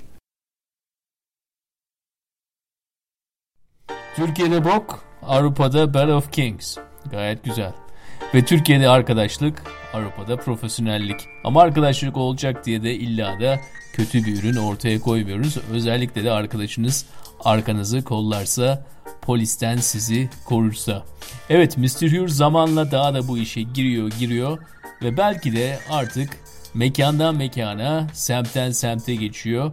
Türkiye'de 4.16 4.64
bok, 4.64 5.04
Avrupa'da 5.22 5.94
Bell 5.94 6.08
of 6.08 6.32
Kings. 6.32 6.76
Gayet 7.10 7.44
güzel. 7.44 7.87
Ve 8.34 8.44
Türkiye'de 8.44 8.88
arkadaşlık, 8.88 9.62
Avrupa'da 9.94 10.36
profesyonellik. 10.36 11.16
Ama 11.44 11.62
arkadaşlık 11.62 12.16
olacak 12.16 12.66
diye 12.66 12.82
de 12.82 12.94
illa 12.94 13.40
da 13.40 13.60
kötü 13.92 14.24
bir 14.24 14.42
ürün 14.42 14.56
ortaya 14.56 15.00
koymuyoruz. 15.00 15.56
Özellikle 15.72 16.24
de 16.24 16.30
arkadaşınız 16.30 17.06
arkanızı 17.44 18.04
kollarsa, 18.04 18.86
polisten 19.22 19.76
sizi 19.76 20.30
korursa. 20.44 21.04
Evet 21.50 21.78
Mr. 21.78 22.12
Hughes 22.12 22.32
zamanla 22.32 22.90
daha 22.90 23.14
da 23.14 23.28
bu 23.28 23.38
işe 23.38 23.62
giriyor 23.62 24.10
giriyor 24.18 24.58
ve 25.02 25.16
belki 25.16 25.56
de 25.56 25.78
artık 25.90 26.30
mekandan 26.74 27.36
mekana, 27.36 28.06
semtten 28.12 28.70
semte 28.70 29.14
geçiyor. 29.14 29.72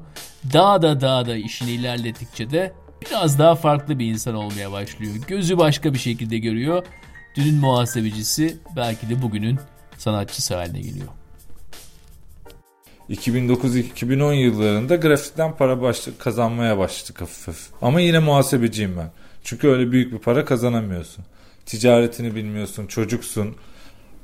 Daha 0.53 0.81
da 0.81 1.01
daha 1.01 1.25
da 1.25 1.35
işini 1.35 1.71
ilerlettikçe 1.71 2.51
de 2.51 2.73
biraz 3.01 3.39
daha 3.39 3.55
farklı 3.55 3.99
bir 3.99 4.05
insan 4.05 4.35
olmaya 4.35 4.71
başlıyor. 4.71 5.13
Gözü 5.27 5.57
başka 5.57 5.93
bir 5.93 5.99
şekilde 5.99 6.37
görüyor. 6.37 6.85
Dünün 7.35 7.55
muhasebecisi 7.55 8.57
belki 8.75 9.09
de 9.09 9.21
bugünün 9.21 9.59
sanatçısı 9.97 10.55
haline 10.55 10.81
geliyor. 10.81 11.07
2009-2010 13.09 14.33
yıllarında 14.33 14.95
grafitten 14.95 15.55
para 15.57 15.81
başlı, 15.81 16.17
kazanmaya 16.17 16.77
başladık 16.77 17.21
hafif 17.21 17.47
hafif. 17.47 17.67
Ama 17.81 18.01
yine 18.01 18.19
muhasebeciyim 18.19 18.97
ben. 18.97 19.11
Çünkü 19.43 19.67
öyle 19.67 19.91
büyük 19.91 20.13
bir 20.13 20.17
para 20.17 20.45
kazanamıyorsun. 20.45 21.25
Ticaretini 21.65 22.35
bilmiyorsun, 22.35 22.87
çocuksun. 22.87 23.55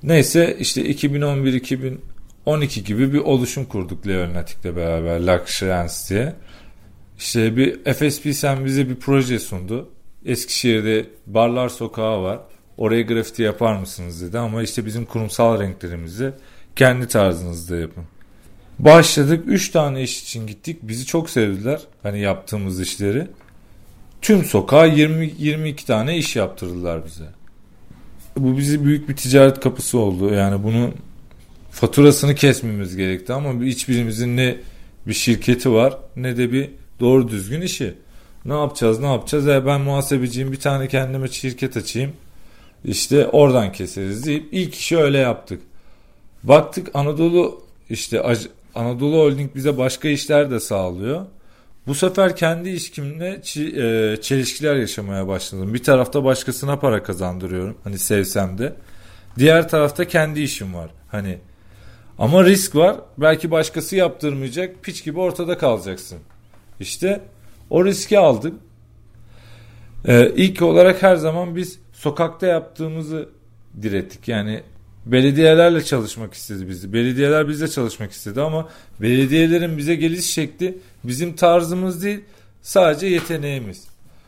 Neyse 0.04 0.58
işte 0.60 0.82
2011-2012 0.92 2.80
gibi 2.80 3.14
bir 3.14 3.20
oluşum 3.20 3.66
kurduk 3.66 4.08
Leonatik'le 4.08 4.76
beraber 4.76 5.20
Luxury 5.20 5.88
diye. 6.10 6.36
İşte 7.18 7.58
bir 7.58 7.94
FSP 7.94 8.36
sen 8.36 8.66
bize 8.66 8.90
bir 8.90 8.96
proje 8.96 9.40
sundu. 9.40 9.90
Eskişehir'de 10.26 11.10
Barlar 11.28 11.70
Sokağı 11.70 12.24
var. 12.24 12.40
Oraya 12.82 13.02
grafiti 13.02 13.42
yapar 13.42 13.76
mısınız 13.76 14.22
dedi 14.22 14.40
ama 14.40 14.64
işte 14.64 14.86
bizim 14.86 15.06
kurumsal 15.06 15.60
renklerimizi 15.60 16.32
kendi 16.76 17.08
tarzınızda 17.08 17.76
yapın. 17.76 18.04
Başladık 18.80 19.44
3 19.48 19.70
tane 19.70 20.04
iş 20.04 20.24
için 20.24 20.48
gittik. 20.48 20.80
Bizi 20.82 21.06
çok 21.06 21.30
sevdiler. 21.30 21.82
Hani 22.04 22.20
yaptığımız 22.20 22.82
işleri. 22.82 23.28
Tüm 24.22 24.46
sokağa 24.46 24.86
20 24.86 25.34
22 25.40 25.86
tane 25.86 26.18
iş 26.18 26.36
yaptırdılar 26.36 27.06
bize. 27.06 27.26
Bu 28.38 28.58
bizi 28.58 28.86
büyük 28.86 29.10
bir 29.10 29.16
ticaret 29.16 29.60
kapısı 29.60 29.98
oldu. 29.98 30.34
Yani 30.34 30.64
bunu 30.64 30.92
faturasını 31.72 32.36
kesmemiz 32.36 32.96
gerekti 32.96 33.34
ama 33.34 33.64
hiçbirimizin 33.64 34.38
ne 34.38 34.58
bir 35.08 35.14
şirketi 35.14 35.72
var 35.72 35.98
ne 36.16 36.38
de 36.38 36.52
bir 36.52 36.70
doğru 37.00 37.28
düzgün 37.28 37.62
işi. 37.62 37.94
Ne 38.46 38.54
yapacağız 38.54 39.00
ne 39.00 39.12
yapacağız? 39.12 39.48
E 39.48 39.66
ben 39.66 39.82
muhasebeciyim 39.82 40.52
bir 40.52 40.60
tane 40.60 40.88
kendime 40.88 41.28
şirket 41.28 41.78
açayım. 41.78 42.12
İşte 42.86 43.28
oradan 43.28 43.72
keseriz 43.72 44.26
deyip 44.26 44.48
ilk 44.52 44.76
işi 44.76 44.98
öyle 44.98 45.18
yaptık. 45.18 45.62
Baktık 46.44 46.90
Anadolu 46.94 47.64
işte 47.90 48.24
Anadolu 48.76 49.18
Holding 49.18 49.56
bize 49.56 49.78
başka 49.78 50.08
işler 50.08 50.52
de 50.52 50.60
sağlıyor. 50.60 51.26
Bu 51.88 51.96
sefer 51.96 52.36
kendi 52.36 52.70
ilişkimle 52.70 53.42
e, 53.56 54.22
çelişkiler 54.22 54.76
yaşamaya 54.76 55.28
başladım. 55.28 55.74
Bir 55.74 55.84
tarafta 55.84 56.24
başkasına 56.24 56.80
para 56.80 57.04
kazandırıyorum. 57.04 57.78
Hani 57.84 58.00
sevsem 58.00 58.58
de. 58.58 58.74
Diğer 59.38 59.70
tarafta 59.70 60.08
kendi 60.08 60.42
işim 60.42 60.74
var. 60.74 60.90
Hani 61.08 61.38
ama 62.18 62.44
risk 62.46 62.76
var. 62.76 62.96
Belki 63.18 63.52
başkası 63.52 63.96
yaptırmayacak. 63.96 64.84
Piç 64.84 65.04
gibi 65.04 65.20
ortada 65.20 65.58
kalacaksın. 65.58 66.20
İşte 66.80 67.22
o 67.70 67.86
riski 67.86 68.20
aldık. 68.20 68.54
Ee, 70.08 70.32
ilk 70.36 70.62
olarak 70.62 71.04
her 71.04 71.16
zaman 71.16 71.56
biz 71.56 71.80
sokakta 72.02 72.48
yaptığımızı 72.48 73.30
direttik. 73.82 74.28
Yani 74.28 74.64
belediyelerle 75.06 75.84
çalışmak 75.84 76.34
istedi 76.34 76.70
bizi. 76.70 76.94
Belediyeler 76.94 77.48
bizle 77.48 77.68
çalışmak 77.68 78.12
istedi 78.12 78.42
ama 78.42 78.70
belediyelerin 79.02 79.78
bize 79.78 79.96
geliş 79.96 80.26
şekli 80.26 80.78
bizim 81.04 81.36
tarzımız 81.36 82.04
değil 82.04 82.20
sadece 82.62 83.08
yeteneğimiz. 83.08 83.88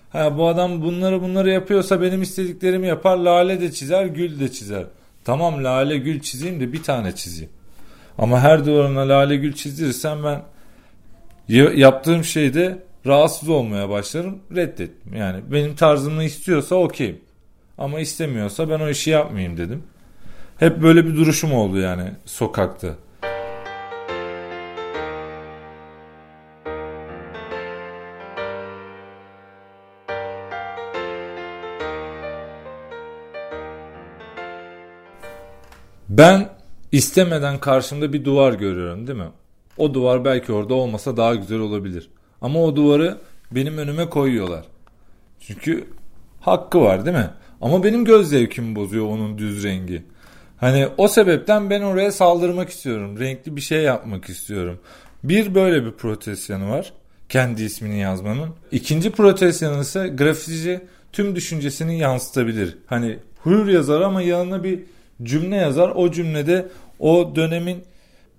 Ha 0.10 0.38
bu 0.38 0.48
adam 0.48 0.82
bunları 0.82 1.22
bunları 1.22 1.50
yapıyorsa 1.50 2.02
benim 2.02 2.22
istediklerimi 2.22 2.88
yapar. 2.88 3.18
Lale 3.18 3.62
de 3.62 3.72
çizer, 3.72 4.06
gül 4.06 4.40
de 4.40 4.52
çizer. 4.52 4.86
Tamam 5.24 5.64
lale 5.64 5.98
gül 5.98 6.20
çizeyim 6.20 6.60
de 6.60 6.74
bir 6.74 6.84
tane 6.84 7.16
çizeyim. 7.16 7.52
Ama 8.18 8.40
her 8.40 8.66
duvarına 8.66 9.10
lale 9.10 9.36
gül 9.36 9.54
çizdirirsem 9.54 10.24
ben 10.24 10.42
yaptığım 11.76 12.24
şeyde 12.24 12.84
rahatsız 13.06 13.50
olmaya 13.50 13.90
başlarım. 13.90 14.40
Reddettim. 14.56 15.16
Yani 15.16 15.42
benim 15.52 15.76
tarzımı 15.76 16.24
istiyorsa 16.24 16.76
okeyim. 16.76 17.20
Ama 17.78 18.00
istemiyorsa 18.00 18.70
ben 18.70 18.80
o 18.80 18.90
işi 18.90 19.10
yapmayayım 19.10 19.58
dedim. 19.58 19.84
Hep 20.58 20.82
böyle 20.82 21.06
bir 21.06 21.16
duruşum 21.16 21.54
oldu 21.54 21.78
yani 21.80 22.12
sokakta. 22.26 22.96
Ben 36.10 36.50
istemeden 36.92 37.60
karşımda 37.60 38.14
bir 38.14 38.26
duvar 38.26 38.54
görüyorum 38.54 39.08
değil 39.08 39.20
mi? 39.20 39.32
O 39.78 39.94
duvar 39.94 40.26
belki 40.26 40.54
orada 40.54 40.74
olmasa 40.74 41.18
daha 41.18 41.36
güzel 41.36 41.60
olabilir. 41.60 42.10
Ama 42.42 42.60
o 42.60 42.76
duvarı 42.76 43.18
benim 43.52 43.78
önüme 43.78 44.10
koyuyorlar. 44.10 44.66
Çünkü 45.40 45.88
hakkı 46.42 46.82
var 46.82 47.06
değil 47.06 47.18
mi? 47.18 47.30
Ama 47.64 47.84
benim 47.84 48.06
göz 48.06 48.30
zevkimi 48.30 48.76
bozuyor 48.76 49.06
onun 49.06 49.38
düz 49.38 49.64
rengi. 49.64 50.04
Hani 50.58 50.88
o 50.98 51.08
sebepten 51.08 51.70
ben 51.70 51.82
oraya 51.82 52.12
saldırmak 52.12 52.70
istiyorum. 52.70 53.20
Renkli 53.20 53.56
bir 53.56 53.62
şey 53.62 53.82
yapmak 53.82 54.30
istiyorum. 54.30 54.80
Bir 55.24 55.56
böyle 55.56 55.86
bir 55.86 55.92
protest 55.92 56.50
yanı 56.50 56.70
var. 56.70 56.94
Kendi 57.30 57.64
ismini 57.64 58.00
yazmanın. 58.00 58.50
İkinci 58.72 59.12
protest 59.12 59.62
yanı 59.62 59.82
ise 59.82 60.08
grafitici 60.08 60.82
tüm 61.12 61.36
düşüncesini 61.36 62.00
yansıtabilir. 62.00 62.78
Hani 62.86 63.20
hür 63.46 63.68
yazar 63.68 64.02
ama 64.02 64.22
yanına 64.22 64.64
bir 64.64 64.80
cümle 65.24 65.56
yazar. 65.56 65.90
O 65.96 66.12
cümlede 66.12 66.68
o 67.00 67.36
dönemin 67.36 67.84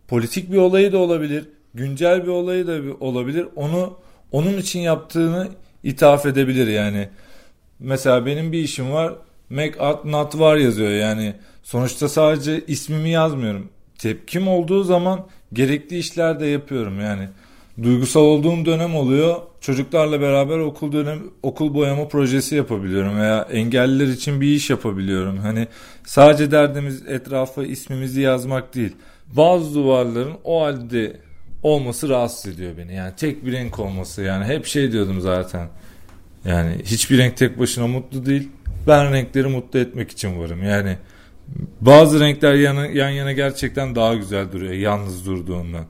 politik 0.08 0.52
bir 0.52 0.56
olayı 0.56 0.92
da 0.92 0.98
olabilir, 0.98 1.48
güncel 1.74 2.22
bir 2.22 2.28
olayı 2.28 2.66
da 2.66 2.78
olabilir. 3.00 3.46
Onu 3.56 3.98
onun 4.32 4.58
için 4.58 4.80
yaptığını 4.80 5.48
ithaf 5.82 6.26
edebilir 6.26 6.66
yani. 6.66 7.08
Mesela 7.80 8.26
benim 8.26 8.52
bir 8.52 8.58
işim 8.58 8.92
var. 8.92 9.14
Make 9.50 9.80
art 9.80 10.04
not 10.04 10.38
var 10.38 10.56
yazıyor 10.56 10.90
yani. 10.90 11.34
Sonuçta 11.62 12.08
sadece 12.08 12.64
ismimi 12.66 13.10
yazmıyorum. 13.10 13.68
Tepkim 13.98 14.48
olduğu 14.48 14.84
zaman 14.84 15.26
gerekli 15.52 15.98
işler 15.98 16.40
de 16.40 16.46
yapıyorum 16.46 17.00
yani. 17.00 17.28
Duygusal 17.82 18.20
olduğum 18.20 18.64
dönem 18.64 18.94
oluyor. 18.94 19.36
Çocuklarla 19.60 20.20
beraber 20.20 20.58
okul 20.58 20.92
dönem 20.92 21.22
okul 21.42 21.74
boyama 21.74 22.08
projesi 22.08 22.54
yapabiliyorum 22.54 23.20
veya 23.20 23.48
engelliler 23.50 24.06
için 24.06 24.40
bir 24.40 24.46
iş 24.46 24.70
yapabiliyorum. 24.70 25.38
Hani 25.38 25.68
sadece 26.06 26.50
derdimiz 26.50 27.06
etrafa 27.06 27.64
ismimizi 27.64 28.20
yazmak 28.20 28.74
değil. 28.74 28.92
Bazı 29.26 29.74
duvarların 29.74 30.34
o 30.44 30.62
halde 30.62 31.16
olması 31.62 32.08
rahatsız 32.08 32.54
ediyor 32.54 32.72
beni. 32.78 32.94
Yani 32.94 33.12
tek 33.16 33.46
bir 33.46 33.52
renk 33.52 33.78
olması 33.78 34.22
yani 34.22 34.44
hep 34.44 34.66
şey 34.66 34.92
diyordum 34.92 35.20
zaten. 35.20 35.68
Yani 36.44 36.76
hiçbir 36.84 37.18
renk 37.18 37.36
tek 37.36 37.58
başına 37.58 37.86
mutlu 37.86 38.26
değil. 38.26 38.48
Ben 38.86 39.12
renkleri 39.12 39.48
mutlu 39.48 39.78
etmek 39.78 40.10
için 40.10 40.38
varım. 40.38 40.62
Yani 40.62 40.96
bazı 41.80 42.20
renkler 42.20 42.54
yan, 42.54 42.84
yan 42.84 43.08
yana 43.08 43.32
gerçekten 43.32 43.94
daha 43.94 44.14
güzel 44.14 44.52
duruyor 44.52 44.72
yalnız 44.72 45.26
durduğundan. 45.26 45.84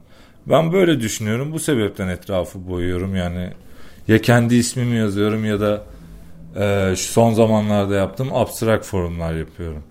Ben 0.46 0.72
böyle 0.72 1.00
düşünüyorum. 1.00 1.52
Bu 1.52 1.58
sebepten 1.58 2.08
etrafı 2.08 2.68
boyuyorum. 2.68 3.16
Yani 3.16 3.50
ya 4.08 4.18
kendi 4.22 4.54
ismimi 4.54 4.96
yazıyorum 4.96 5.44
ya 5.44 5.60
da 5.60 5.84
e, 6.56 6.94
son 6.96 7.34
zamanlarda 7.34 7.94
yaptığım 7.94 8.34
abstrak 8.34 8.84
forumlar 8.84 9.34
yapıyorum. 9.34 9.82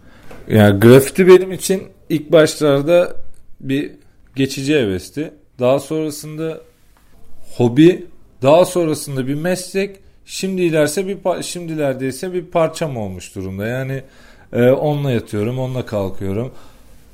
Yani 0.47 0.79
grafiti 0.79 1.27
benim 1.27 1.51
için 1.51 1.83
ilk 2.09 2.31
başlarda 2.31 3.15
bir 3.59 3.91
geçici 4.35 4.75
hevesti. 4.75 5.33
Daha 5.59 5.79
sonrasında 5.79 6.61
hobi, 7.55 8.05
daha 8.41 8.65
sonrasında 8.65 9.27
bir 9.27 9.35
meslek, 9.35 10.02
şimdi 10.25 10.61
ilerse 10.61 11.07
bir 11.07 11.43
şimdilerde 11.43 12.07
ise 12.07 12.33
bir 12.33 12.45
parçam 12.45 12.97
olmuş 12.97 13.35
durumda. 13.35 13.67
Yani 13.67 14.01
e, 14.53 14.69
onunla 14.69 15.11
yatıyorum, 15.11 15.59
onunla 15.59 15.85
kalkıyorum. 15.85 16.51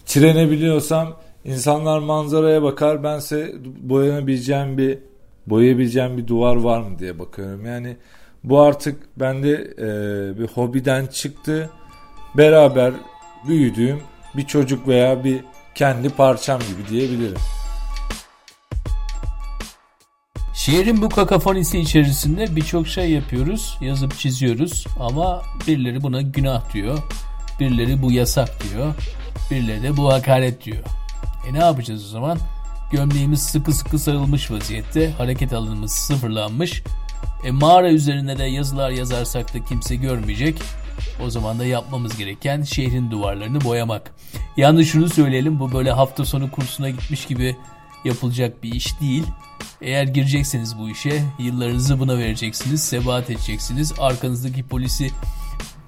Trene 0.06 0.52
biliyorsam 0.52 1.16
insanlar 1.46 2.00
manzaraya 2.00 2.64
bakar, 2.64 3.04
bense 3.04 3.56
boyanabileceğim 3.82 4.78
bir 4.78 4.98
boyayabileceğim 5.48 6.18
bir 6.18 6.28
duvar 6.28 6.56
var 6.56 6.82
mı 6.82 7.00
diye 7.00 7.20
bakıyorum. 7.20 7.66
Yani 7.66 7.98
bu 8.44 8.62
artık 8.62 9.20
bende 9.20 9.52
e, 9.78 10.40
bir 10.40 10.48
hobiden 10.48 11.06
çıktı. 11.06 11.70
Beraber 12.38 12.94
büyüdüğüm 13.48 14.00
bir 14.38 14.44
çocuk 14.44 14.88
veya 14.88 15.24
bir 15.24 15.40
kendi 15.76 16.10
parçam 16.10 16.60
gibi 16.60 16.90
diyebilirim. 16.90 17.59
Şehrin 20.60 21.02
bu 21.02 21.10
kakafonisi 21.10 21.80
içerisinde 21.80 22.56
birçok 22.56 22.88
şey 22.88 23.12
yapıyoruz, 23.12 23.78
yazıp 23.82 24.18
çiziyoruz 24.18 24.86
ama 25.00 25.42
birileri 25.68 26.04
buna 26.04 26.22
günah 26.22 26.74
diyor, 26.74 27.00
birileri 27.60 28.02
bu 28.02 28.12
yasak 28.12 28.50
diyor, 28.64 28.94
birileri 29.52 29.84
de 29.84 29.98
bu 29.98 30.14
hakaret 30.14 30.66
diyor. 30.66 30.84
E 31.50 31.54
ne 31.54 31.58
yapacağız 31.58 32.06
o 32.06 32.08
zaman? 32.08 32.38
Gömleğimiz 32.92 33.42
sıkı 33.42 33.74
sıkı 33.74 34.00
sarılmış 34.00 34.52
vaziyette, 34.52 35.12
hareket 35.12 35.54
alanımız 35.54 35.92
sıfırlanmış. 35.92 36.84
E 37.46 37.52
mağara 37.52 37.92
üzerinde 37.92 38.38
de 38.38 38.44
yazılar 38.44 38.90
yazarsak 38.90 39.54
da 39.54 39.66
kimse 39.66 39.96
görmeyecek. 39.96 40.62
O 41.26 41.30
zaman 41.30 41.60
da 41.60 41.66
yapmamız 41.66 42.18
gereken 42.18 42.64
şehrin 42.64 43.12
duvarlarını 43.12 43.64
boyamak. 43.64 44.12
Yalnız 44.58 44.88
şunu 44.88 45.10
söyleyelim 45.10 45.60
bu 45.60 45.74
böyle 45.74 45.92
hafta 45.92 46.26
sonu 46.26 46.52
kursuna 46.52 46.90
gitmiş 46.90 47.26
gibi 47.26 47.56
yapılacak 48.06 48.64
bir 48.64 48.72
iş 48.72 49.02
değil. 49.02 49.24
Eğer 49.82 50.04
girecekseniz 50.04 50.78
bu 50.78 50.90
işe 50.90 51.24
yıllarınızı 51.40 52.00
buna 52.00 52.18
vereceksiniz, 52.18 52.84
sebat 52.84 53.30
edeceksiniz. 53.30 53.94
Arkanızdaki 54.00 54.64
polisi 54.64 55.12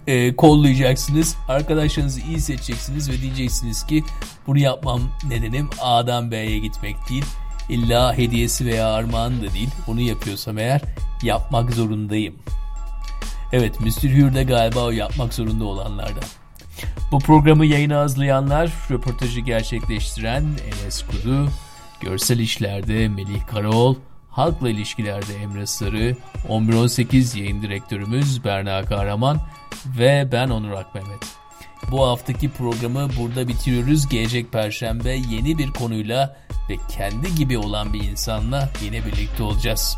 e, 0.07 0.35
kollayacaksınız. 0.35 1.35
Arkadaşlarınızı 1.47 2.21
iyi 2.21 2.41
seçeceksiniz 2.41 3.09
ve 3.09 3.21
diyeceksiniz 3.21 3.85
ki 3.85 4.03
bunu 4.47 4.59
yapmam 4.59 5.01
nedenim 5.27 5.69
A'dan 5.81 6.31
B'ye 6.31 6.59
gitmek 6.59 7.09
değil. 7.09 7.25
İlla 7.69 8.17
hediyesi 8.17 8.65
veya 8.65 8.87
armağan 8.87 9.41
da 9.41 9.53
değil. 9.53 9.69
Bunu 9.87 10.01
yapıyorsam 10.01 10.57
eğer 10.57 10.81
yapmak 11.23 11.73
zorundayım. 11.73 12.35
Evet 13.53 13.79
Mr. 13.79 14.03
Hür 14.03 14.33
de 14.33 14.43
galiba 14.43 14.79
o 14.79 14.91
yapmak 14.91 15.33
zorunda 15.33 15.65
olanlardan. 15.65 16.23
Bu 17.11 17.19
programı 17.19 17.65
yayına 17.65 17.99
hazırlayanlar, 17.99 18.71
röportajı 18.91 19.39
gerçekleştiren 19.39 20.43
Enes 20.43 21.05
Kudu, 21.05 21.49
görsel 22.01 22.39
işlerde 22.39 23.07
Melih 23.07 23.47
Karaol, 23.47 23.95
halkla 24.29 24.69
ilişkilerde 24.69 25.35
Emre 25.35 25.65
Sarı, 25.65 26.15
1118 26.49 27.35
yayın 27.35 27.61
direktörümüz 27.61 28.43
Berna 28.43 28.85
Kahraman 28.85 29.41
ve 29.97 30.29
ben 30.31 30.49
Onur 30.49 30.71
Akmehmet. 30.71 31.41
Bu 31.91 32.07
haftaki 32.07 32.49
programı 32.49 33.09
burada 33.19 33.47
bitiriyoruz. 33.47 34.09
Gelecek 34.09 34.51
Perşembe 34.51 35.09
yeni 35.09 35.57
bir 35.57 35.71
konuyla 35.71 36.37
ve 36.69 36.77
kendi 36.89 37.35
gibi 37.35 37.57
olan 37.57 37.93
bir 37.93 38.03
insanla 38.03 38.69
yine 38.83 39.05
birlikte 39.05 39.43
olacağız. 39.43 39.97